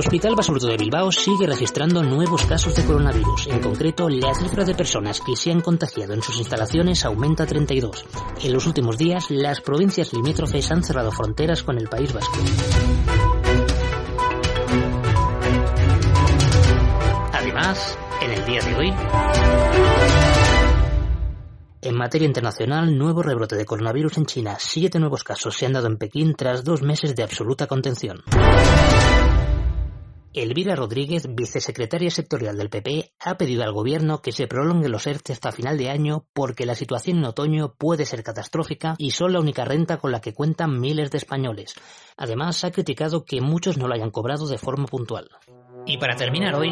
[0.00, 3.48] Hospital Basurto de Bilbao sigue registrando nuevos casos de coronavirus.
[3.48, 7.46] En concreto, la cifra de personas que se han contagiado en sus instalaciones aumenta a
[7.46, 8.06] 32.
[8.42, 12.32] En los últimos días, las provincias limítrofes han cerrado fronteras con el País Vasco.
[17.34, 18.94] Además, en el día de hoy,
[21.82, 24.56] en materia internacional, nuevo rebrote de coronavirus en China.
[24.58, 28.22] Siete nuevos casos se han dado en Pekín tras dos meses de absoluta contención.
[30.32, 35.32] Elvira Rodríguez, vicesecretaria sectorial del PP, ha pedido al gobierno que se prolongue los ERTE
[35.32, 39.40] hasta final de año porque la situación en otoño puede ser catastrófica y son la
[39.40, 41.74] única renta con la que cuentan miles de españoles.
[42.16, 45.28] Además, ha criticado que muchos no lo hayan cobrado de forma puntual.
[45.84, 46.70] Y para terminar hoy...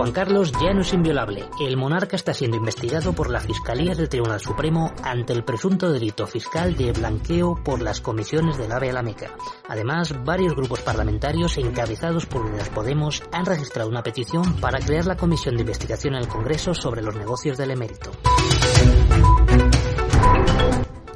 [0.00, 1.44] Juan Carlos ya no es inviolable.
[1.60, 6.26] El monarca está siendo investigado por la Fiscalía del Tribunal Supremo ante el presunto delito
[6.26, 9.30] fiscal de blanqueo por las comisiones del AVE a la Meca.
[9.68, 15.18] Además, varios grupos parlamentarios encabezados por Unidas Podemos han registrado una petición para crear la
[15.18, 18.10] comisión de investigación en el Congreso sobre los negocios del emérito.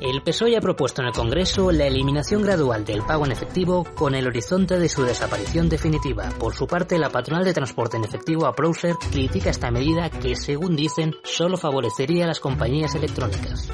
[0.00, 4.14] El PSOE ha propuesto en el Congreso la eliminación gradual del pago en efectivo con
[4.14, 6.28] el horizonte de su desaparición definitiva.
[6.38, 10.76] Por su parte, la patronal de transporte en efectivo, Aprouser, critica esta medida que, según
[10.76, 13.70] dicen, solo favorecería a las compañías electrónicas.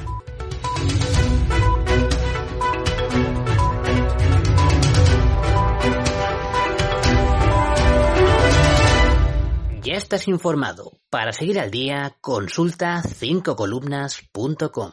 [9.83, 11.01] Ya estás informado.
[11.09, 14.93] Para seguir al día, consulta 5columnas.com.